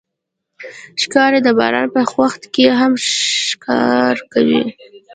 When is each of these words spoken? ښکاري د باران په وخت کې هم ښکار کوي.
ښکاري 1.01 1.39
د 1.43 1.49
باران 1.59 1.87
په 1.95 2.01
وخت 2.19 2.41
کې 2.53 2.65
هم 2.79 2.91
ښکار 3.47 4.15
کوي. 4.33 4.61